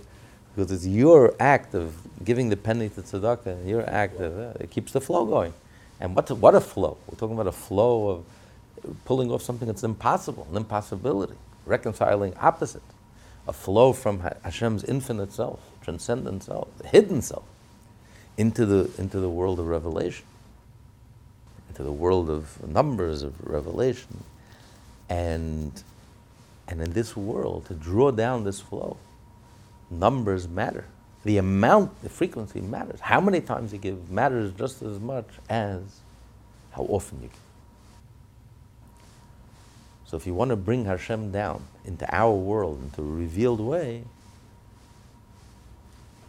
[0.56, 4.70] because it's your act of giving the penny to tzedakah, your act of, uh, it
[4.70, 5.54] keeps the flow going.
[6.00, 6.98] And what, what a flow.
[7.08, 8.26] We're talking about a flow of
[9.06, 12.84] pulling off something that's impossible, an impossibility, reconciling opposites
[13.48, 17.44] a flow from Hashem's infinite self, transcendent self, hidden self,
[18.38, 20.26] into the, into the world of revelation,
[21.70, 24.24] into the world of numbers of revelation.
[25.10, 25.84] And,
[26.68, 28.98] and in this world, to draw down this flow,
[29.90, 30.86] numbers matter.
[31.24, 33.00] The amount, the frequency matters.
[33.02, 35.82] How many times you give matters just as much as
[36.72, 37.51] how often you give.
[40.12, 44.04] So if you want to bring Hashem down into our world, into a revealed way,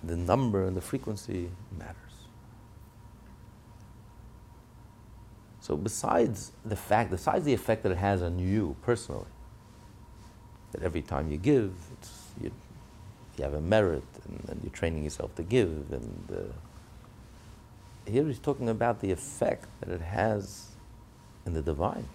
[0.04, 1.96] the number and the frequency matters.
[5.60, 9.26] So besides the fact, besides the effect that it has on you personally,
[10.70, 11.72] that every time you give,
[12.40, 12.52] you,
[13.36, 18.38] you have a merit and, and, you're training yourself to give, and uh, here he's
[18.38, 20.68] talking about the effect that it has
[21.44, 22.06] in the divine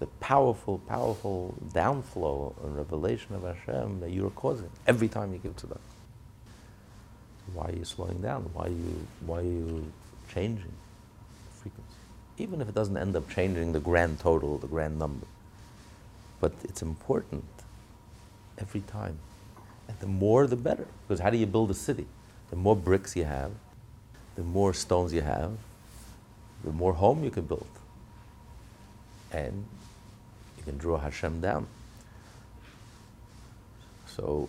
[0.00, 5.56] the powerful, powerful downflow and revelation of Hashem that you're causing every time you give
[5.56, 5.78] tzedakah.
[7.52, 8.48] Why are you slowing down?
[8.54, 9.92] Why are you, why are you
[10.32, 10.72] changing
[11.60, 11.94] frequency?
[12.38, 15.26] Even if it doesn't end up changing the grand total, the grand number.
[16.40, 17.44] But it's important
[18.58, 19.18] every time.
[19.86, 20.86] And the more, the better.
[21.06, 22.06] Because how do you build a city?
[22.48, 23.52] The more bricks you have,
[24.36, 25.52] the more stones you have,
[26.64, 27.66] the more home you can build.
[29.32, 29.66] And
[30.60, 31.66] you can draw Hashem down.
[34.06, 34.48] So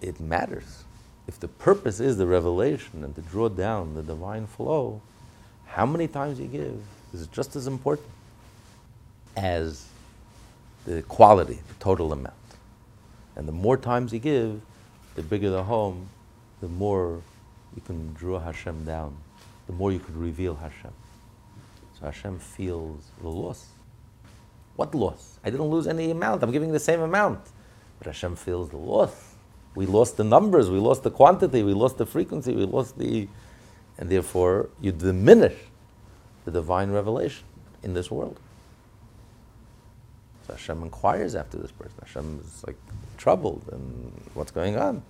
[0.00, 0.84] it matters.
[1.28, 5.00] If the purpose is the revelation and to draw down the divine flow,
[5.66, 6.80] how many times you give
[7.14, 8.08] is just as important
[9.36, 9.86] as
[10.84, 12.34] the quality, the total amount.
[13.36, 14.60] And the more times you give,
[15.14, 16.08] the bigger the home,
[16.60, 17.20] the more
[17.76, 19.16] you can draw Hashem down,
[19.66, 20.92] the more you can reveal Hashem.
[21.98, 23.66] So Hashem feels the loss.
[24.78, 25.40] What loss?
[25.42, 26.44] I didn't lose any amount.
[26.44, 27.40] I'm giving the same amount.
[27.98, 29.34] But Hashem feels the loss.
[29.74, 33.26] We lost the numbers, we lost the quantity, we lost the frequency, we lost the.
[33.98, 35.56] And therefore, you diminish
[36.44, 37.42] the divine revelation
[37.82, 38.38] in this world.
[40.46, 41.96] So Hashem inquires after this person.
[41.98, 42.76] Hashem is like
[43.16, 45.02] troubled and what's going on?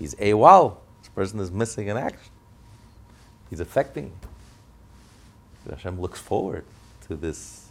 [0.00, 0.78] He's AWOL.
[1.00, 2.32] This person is missing in action.
[3.50, 4.10] He's affecting.
[5.70, 6.64] Hashem looks forward
[7.06, 7.65] to this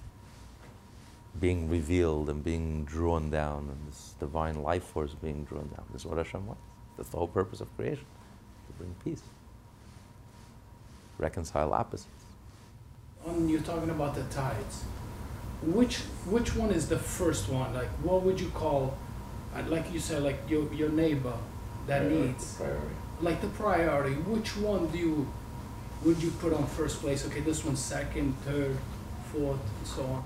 [1.40, 5.84] being revealed and being drawn down, and this divine life force being drawn down.
[5.92, 6.62] This is what Hashem wants.
[6.98, 8.06] That's the whole purpose of creation
[8.68, 9.22] to bring peace,
[11.18, 12.10] reconcile opposites.
[13.24, 14.84] When you're talking about the tides,
[15.64, 15.98] which
[16.30, 17.74] which one is the first one?
[17.74, 18.96] Like, what would you call,
[19.56, 21.34] uh, like you said, like your your neighbor
[21.88, 22.96] that Priority, needs, Priority.
[23.22, 24.16] like the priority.
[24.16, 25.28] Which one do you
[26.04, 27.26] would you put on first place?
[27.26, 28.78] Okay, this one's second, third,
[29.32, 30.24] fourth, and so on.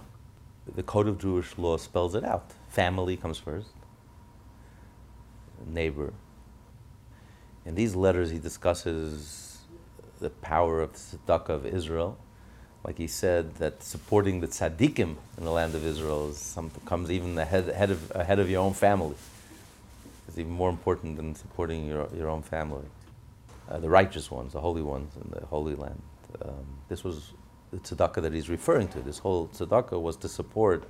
[0.76, 2.52] The Code of Jewish Law spells it out.
[2.70, 3.70] Family comes first,
[5.66, 6.14] neighbor.
[7.66, 9.60] In these letters, he discusses
[10.20, 12.18] the power of the tzedakah of Israel.
[12.84, 17.12] Like he said, that supporting the tzaddikim in the land of Israel is something comes
[17.12, 19.16] even ahead, ahead, of, ahead of your own family.
[20.28, 22.86] It's even more important than supporting your, your own family.
[23.68, 26.02] Uh, the righteous ones, the holy ones in the Holy Land.
[26.44, 27.34] Um, this was
[27.72, 29.00] the tzedakah that he's referring to.
[29.00, 30.90] This whole tzedakah was to support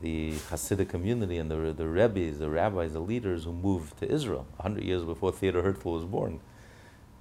[0.00, 4.46] the Hasidic community and the, the rebbes, the rabbis, the leaders who moved to Israel
[4.56, 6.40] 100 years before Theodor Herzl was born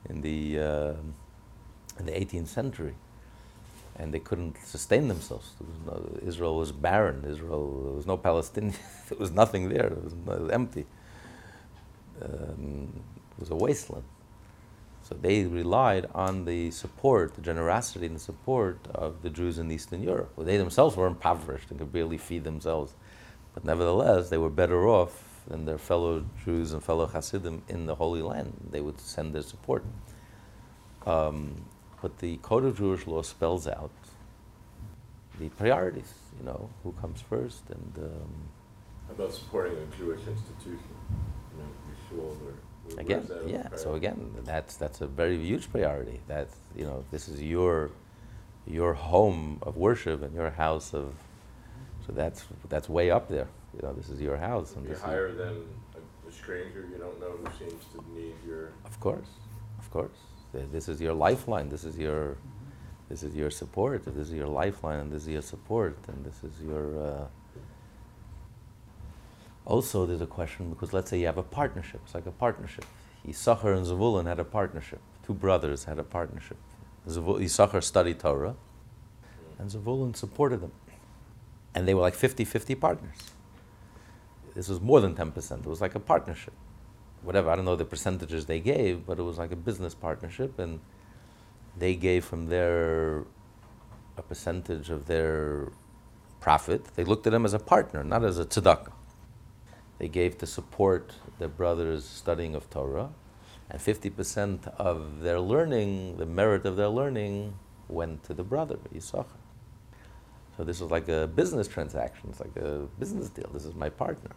[0.10, 0.94] in the, uh,
[2.00, 2.96] in the 18th century.
[4.00, 5.54] And they couldn't sustain themselves.
[5.60, 7.26] Was no, Israel was barren.
[7.28, 8.76] Israel, there was no Palestinian.
[9.10, 9.88] there was nothing there.
[9.88, 10.86] It was, it was empty.
[12.22, 12.94] Um,
[13.32, 14.04] it was a wasteland.
[15.08, 19.72] So they relied on the support, the generosity and the support of the Jews in
[19.72, 20.34] Eastern Europe.
[20.36, 22.94] Well, they themselves were impoverished and could barely feed themselves.
[23.54, 27.96] But nevertheless, they were better off than their fellow Jews and fellow Hasidim in the
[27.96, 28.68] Holy Land.
[28.70, 29.86] They would send their support.
[31.06, 31.64] Um,
[32.02, 33.92] but the Code of Jewish Law spells out
[35.40, 37.94] the priorities, you know, who comes first and.
[37.98, 38.50] Um,
[39.10, 40.98] about supporting a Jewish institution?
[41.56, 41.70] You know,
[42.98, 43.68] again, where's that on yeah.
[43.76, 46.20] So again, that's that's a very huge priority.
[46.28, 47.92] That you know, this is your
[48.66, 51.14] your home of worship and your house of.
[52.06, 53.48] So that's that's way up there.
[53.76, 57.20] You know, this is your house, and You're higher than a, a stranger you don't
[57.20, 58.72] know who seems to need your.
[58.86, 59.28] of course,
[59.80, 60.18] of course,
[60.54, 61.70] this is your lifeline.
[61.70, 62.38] This is your
[63.10, 64.06] this is your support.
[64.06, 67.00] This is your lifeline, and this is your support, and this is your.
[67.08, 67.26] Uh,
[69.68, 72.00] also, there's a question because let's say you have a partnership.
[72.06, 72.86] It's like a partnership.
[73.28, 75.02] Yisachar and Zavulun had a partnership.
[75.26, 76.56] Two brothers had a partnership.
[77.06, 78.56] Yisachar studied Torah,
[79.60, 80.72] and Zavulun supported them.
[81.76, 83.18] And they were like 50 50 partners.
[84.56, 85.60] This was more than 10%.
[85.60, 86.54] It was like a partnership.
[87.22, 90.58] Whatever, I don't know the percentages they gave, but it was like a business partnership,
[90.60, 90.80] and
[91.78, 93.26] they gave from their
[94.16, 95.74] a percentage of their
[96.40, 96.86] profit.
[96.96, 98.94] They looked at him as a partner, not as a tzedakah
[100.00, 103.10] they gave to support their brothers' studying of Torah,
[103.70, 107.54] and 50% of their learning, the merit of their learning,
[107.90, 109.26] went to the brother, Yisachar.
[110.56, 112.30] So this was like a business transaction.
[112.30, 113.50] It's like a business deal.
[113.54, 114.32] This is my partner.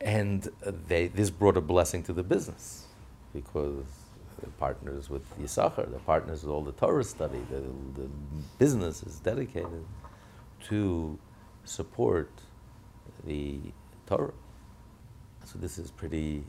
[0.00, 0.48] And
[0.88, 2.86] they, this brought a blessing to the business
[3.32, 3.84] because
[4.40, 7.60] the partners with Yisachar, the partners with all the Torah study, the,
[8.00, 8.08] the
[8.58, 9.84] business is dedicated
[10.64, 11.18] to
[11.64, 12.30] support
[13.24, 13.60] the
[14.06, 14.32] Torah.
[15.44, 16.44] So this is pretty,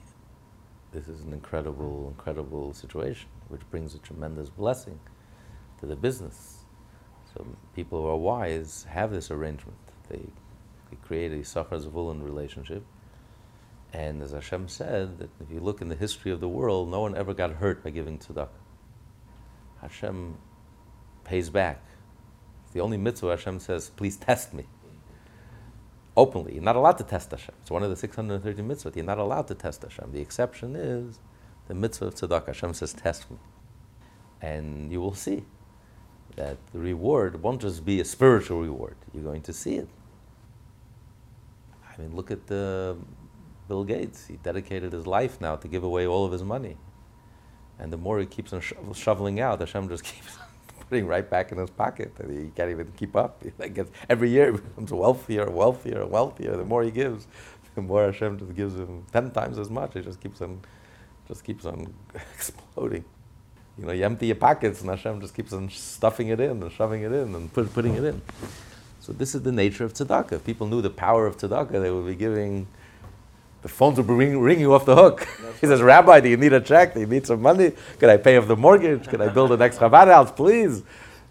[0.92, 5.00] this is an incredible, incredible situation, which brings a tremendous blessing
[5.80, 6.66] to the business.
[7.34, 7.46] So
[7.76, 9.78] people who are wise have this arrangement.
[10.10, 10.22] They,
[10.90, 12.84] they create a Sachar Zvulun relationship.
[13.92, 17.02] And as Hashem said, that if you look in the history of the world, no
[17.02, 18.50] one ever got hurt by giving tzedakah.
[19.82, 20.38] Hashem
[21.24, 21.84] pays back.
[22.74, 24.66] The only mitzvah Hashem says, please test me.
[26.16, 26.54] Openly.
[26.54, 27.56] You're not allowed to test Hashem.
[27.62, 28.96] It's one of the 630 mitzvot.
[28.96, 30.12] You're not allowed to test Hashem.
[30.12, 31.20] The exception is
[31.68, 32.48] the mitzvah of tzedakah.
[32.48, 33.38] Hashem says, test me.
[34.42, 35.46] And you will see
[36.36, 38.96] that the reward won't just be a spiritual reward.
[39.14, 39.88] You're going to see it.
[41.86, 42.98] I mean, look at the
[43.68, 44.28] Bill Gates.
[44.28, 46.78] He dedicated his life now to give away all of his money.
[47.80, 50.38] And the more he keeps on sho- shoveling out, Hashem just keeps
[50.94, 52.12] putting right back in his pocket.
[52.30, 53.44] He can't even keep up.
[53.74, 56.56] Gets, every year he becomes wealthier, and wealthier, and wealthier.
[56.56, 57.26] The more he gives,
[57.76, 59.96] the more Hashem just gives him ten times as much.
[59.96, 60.62] It just keeps on,
[61.28, 61.92] just keeps on
[62.36, 63.04] exploding.
[63.80, 66.72] You know, you empty your pockets and Hashem just keeps on stuffing it in and
[66.72, 68.22] shoving it in and put, putting it in.
[69.00, 70.34] So this is the nature of tzedakah.
[70.34, 72.68] If people knew the power of tzedakah, they would be giving
[73.64, 75.28] the phones will be ring, ringing off the hook.
[75.62, 76.94] he says, Rabbi, do you need a check?
[76.94, 77.72] Do you need some money?
[77.98, 79.08] Can I pay off the mortgage?
[79.08, 80.84] Can I build an extra Chabad house, please?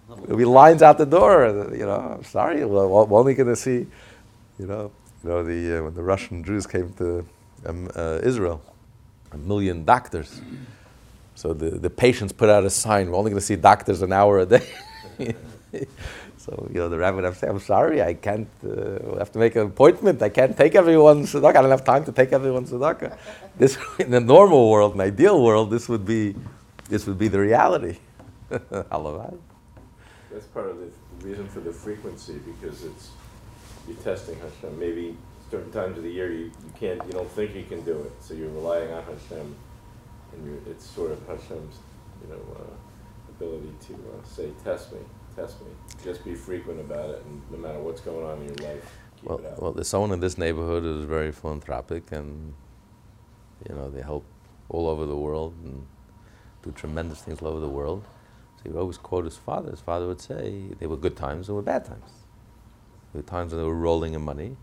[0.09, 1.47] There'll be lines out the door.
[1.73, 3.87] You know, I'm sorry, we're, we're only going to see,
[4.59, 4.91] you know,
[5.23, 7.25] you know the, uh, when the Russian Jews came to
[7.67, 8.63] um, uh, Israel,
[9.33, 10.41] a million doctors.
[11.35, 14.13] So the, the patients put out a sign, we're only going to see doctors an
[14.13, 14.67] hour a day.
[16.45, 19.19] So, you know, the rabbi would have to say, I'm sorry, I can't, uh, we'll
[19.19, 20.21] have to make an appointment.
[20.23, 21.55] I can't take everyone's tzedakah.
[21.57, 23.17] I don't have time to take everyone's tzedakah.
[23.57, 26.35] This, in the normal world, in an ideal world, this would be,
[26.89, 27.99] this would be the reality.
[28.51, 29.39] Halavai.
[30.33, 30.91] That's part of the
[31.25, 33.11] reason for the frequency, because it's,
[33.87, 34.77] you're testing Hashem.
[34.81, 35.17] Maybe
[35.49, 38.13] certain times of the year you, you can't, you don't think you can do it,
[38.21, 39.55] so you're relying on Hashem,
[40.33, 41.77] and you're, it's sort of Hashem's,
[42.21, 42.75] you know, uh,
[43.43, 45.01] ability to uh, say, test me,
[45.35, 45.69] test me.
[46.05, 49.29] Just be frequent about it, and no matter what's going on in your life, keep
[49.29, 52.55] Well, well, there's someone in this neighborhood who's very philanthropic, and
[53.69, 54.25] you know they help
[54.69, 55.87] all over the world and
[56.63, 58.05] do tremendous things all over the world.
[58.57, 59.71] So he would always quote his father.
[59.71, 62.11] His father would say there were good times, there were bad times.
[63.13, 64.57] There were times when they were rolling in money,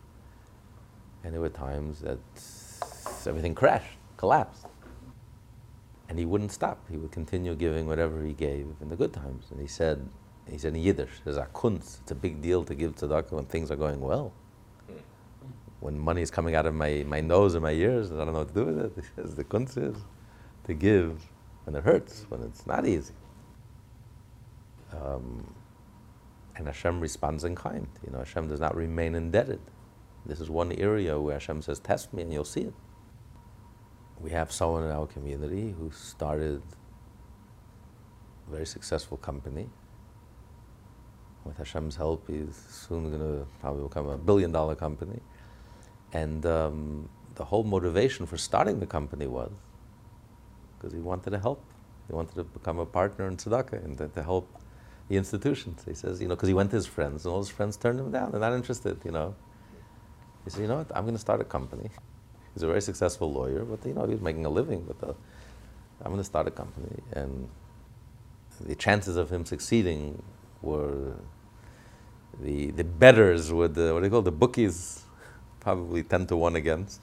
[1.23, 2.19] and there were times that
[3.27, 4.65] everything crashed, collapsed.
[6.10, 6.89] And he wouldn't stop.
[6.89, 9.45] He would continue giving whatever he gave in the good times.
[9.51, 10.10] And he said,
[10.49, 12.01] he said in Yiddish, there's a kunz.
[12.01, 14.34] It's a big deal to give tzedakah when things are going well.
[15.80, 18.34] When money is coming out of my, my nose and my ears, and I don't
[18.34, 18.91] know what to do with it.
[18.95, 19.95] He says the kunz is
[20.66, 21.24] to give
[21.66, 23.14] when it hurts, when it's not easy.
[24.91, 25.53] Um,
[26.55, 27.88] and Hashem responds in kind.
[28.05, 29.62] You know, Hashem does not remain indebted.
[30.26, 32.74] This is one area where Hashem says, "Test me, and you'll see it."
[34.22, 36.61] We have someone in our community who started
[38.47, 39.70] a very successful company.
[41.45, 45.20] With Hashem's help, he's soon going to probably become a billion-dollar company.
[46.11, 49.51] And um, the whole motivation for starting the company was
[50.78, 51.63] because he wanted to help.
[52.07, 54.49] He wanted to become a partner in tzedakah and to, to help
[55.07, 55.84] the institutions.
[55.88, 57.99] He says, you know, because he went to his friends and all his friends turned
[57.99, 58.32] him down.
[58.32, 59.36] They're not interested, you know.
[60.43, 61.89] He said, you know what, I'm going to start a company.
[62.60, 64.86] He's a very successful lawyer, but, you know, he was making a living.
[64.86, 65.14] But uh,
[66.01, 67.01] I'm going to start a company.
[67.14, 67.47] And
[68.60, 70.22] the chances of him succeeding
[70.62, 71.14] were
[72.41, 75.03] the, the betters uh, what do you call the bookies,
[75.62, 76.99] probably 10 to 1 against.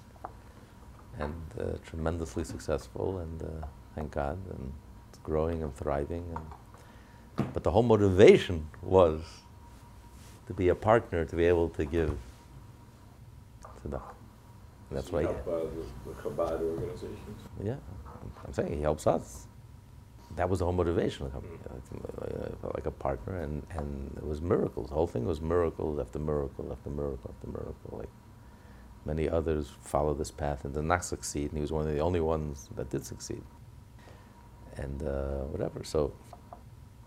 [1.18, 4.70] And uh, tremendously successful, and uh, thank God, and
[5.08, 6.26] it's growing and thriving.
[6.36, 9.22] And, but the whole motivation was
[10.48, 12.18] to be a partner, to be able to give
[13.82, 14.15] tzedakah.
[14.90, 17.40] That's So why, help, uh, the, the Chabad organizations.
[17.62, 17.76] yeah,
[18.44, 19.48] I'm saying he helps us.
[20.36, 21.34] That was the whole motivation, like
[22.62, 24.88] a, like a partner, and, and it was miracles.
[24.88, 27.98] The whole thing was miracles after miracle after miracle after miracle.
[27.98, 28.10] Like
[29.04, 32.00] many others followed this path and did not succeed, and he was one of the
[32.00, 33.42] only ones that did succeed.
[34.76, 35.84] And uh, whatever.
[35.84, 36.12] So,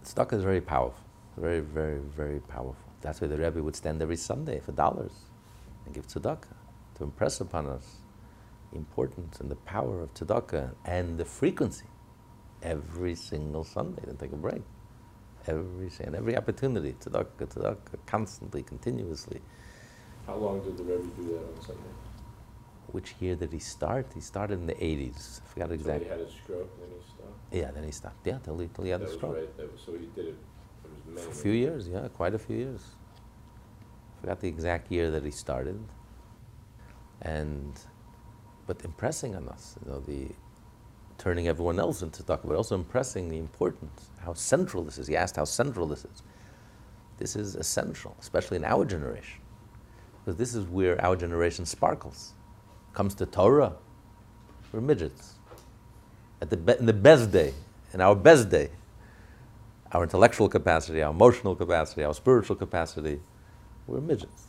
[0.03, 1.03] tzedakah is very powerful,
[1.37, 2.75] very, very, very powerful.
[3.01, 5.11] That's why the Rebbe would stand every Sunday for dollars
[5.85, 6.58] and give tzedakah
[6.99, 8.01] to impress upon us
[8.71, 11.85] the importance and the power of tzedakah and the frequency.
[12.61, 14.61] Every single Sunday, then take a break.
[15.47, 19.41] Every and every opportunity, tzedakah, tzedakah, constantly, continuously.
[20.27, 21.81] How long did the Rebbe do that on Sunday?
[22.91, 24.07] Which year did he start?
[24.13, 25.41] He started in the 80s.
[25.41, 26.05] I forgot So exactly.
[26.05, 27.53] he had a stroke, and then he stopped.
[27.53, 28.27] Yeah, then he stopped.
[28.27, 29.35] Yeah, till he, till he had that was stroke.
[29.37, 29.57] right.
[29.57, 30.35] That was, so he did it.
[31.07, 32.81] Many, A few years, yeah, quite a few years.
[34.21, 35.79] Forgot the exact year that he started.
[37.21, 37.73] And,
[38.67, 40.27] but impressing on us, you know, the
[41.19, 45.07] turning everyone else into tzedakah, but also impressing the importance, how central this is.
[45.07, 46.23] He asked how central this is.
[47.17, 49.41] This is essential, especially in our generation,
[50.19, 52.33] because this is where our generation sparkles.
[52.93, 53.73] Comes to Torah,
[54.71, 55.35] we're midgets.
[56.41, 57.53] At the be- in the best day,
[57.93, 58.69] in our best day,
[59.91, 63.19] our intellectual capacity, our emotional capacity, our spiritual capacity,
[63.87, 64.43] we're midgets.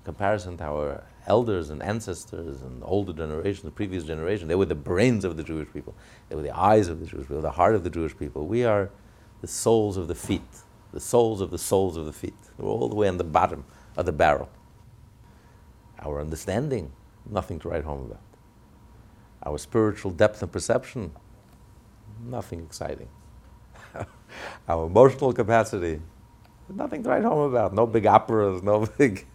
[0.00, 4.66] In comparison to our elders and ancestors and older generations, the previous generation, they were
[4.66, 5.94] the brains of the Jewish people.
[6.28, 8.46] They were the eyes of the Jewish people, the heart of the Jewish people.
[8.46, 8.90] We are
[9.40, 10.42] the soles of the feet,
[10.92, 12.34] the soles of the soles of the feet.
[12.58, 13.64] We're all the way on the bottom
[13.96, 14.48] of the barrel.
[16.00, 16.92] Our understanding,
[17.30, 18.20] nothing to write home about.
[19.44, 21.12] Our spiritual depth and perception,
[22.24, 23.08] nothing exciting.
[24.68, 26.00] Our emotional capacity,
[26.68, 27.74] nothing to write home about.
[27.74, 29.26] No big operas, no big,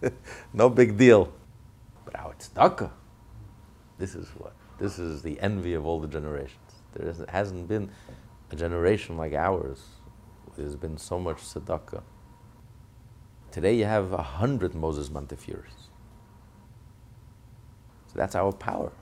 [0.52, 1.32] no big deal.
[2.38, 2.90] Tzedakah,
[3.98, 6.58] this is what, this is the envy of all the generations.
[6.94, 7.90] There hasn't been
[8.50, 9.84] a generation like ours.
[10.56, 12.02] There's been so much tzedakah.
[13.50, 15.88] Today you have a hundred Moses Montefiores.
[18.06, 18.92] So that's our power.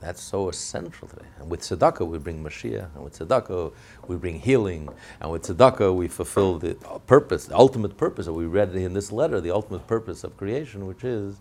[0.00, 1.26] That's so essential today.
[1.38, 3.72] And with tzedakah we bring Mashiach, and with tzedakah
[4.06, 4.88] we bring healing,
[5.20, 6.74] and with tzedakah we fulfill the
[7.06, 10.86] purpose, the ultimate purpose that we read in this letter, the ultimate purpose of creation,
[10.86, 11.40] which is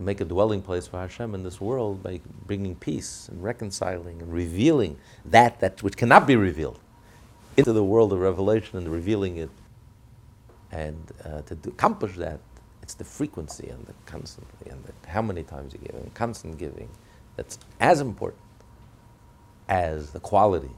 [0.00, 4.22] to make a dwelling place for Hashem in this world by bringing peace and reconciling
[4.22, 4.96] and revealing
[5.26, 6.80] that, that which cannot be revealed
[7.58, 9.50] into the world of revelation and revealing it.
[10.72, 12.40] And uh, to accomplish that,
[12.82, 16.56] it's the frequency and the constantly and the, how many times you give and constant
[16.56, 16.88] giving
[17.36, 18.40] that's as important
[19.68, 20.70] as the quality,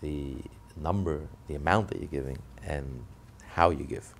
[0.00, 0.34] the
[0.76, 3.04] number, the amount that you're giving, and
[3.46, 4.12] how you give.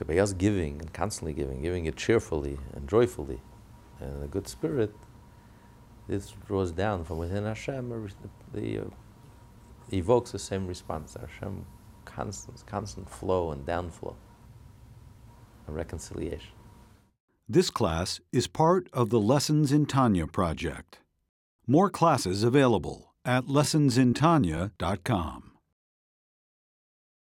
[0.00, 3.38] So by us giving and constantly giving, giving it cheerfully and joyfully,
[4.00, 4.94] and a good spirit,
[6.08, 8.08] this draws down from within Hashem,
[8.54, 8.84] the, uh,
[9.92, 11.18] evokes the same response.
[11.20, 11.66] Hashem,
[12.06, 14.16] constant, constant flow and downflow,
[15.66, 16.54] and reconciliation.
[17.46, 21.00] This class is part of the Lessons in Tanya project.
[21.66, 25.49] More classes available at lessonsintanya.com.